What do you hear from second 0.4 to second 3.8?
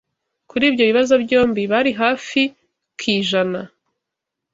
kuri ibyo bibazo byombi bari hafi ki ijana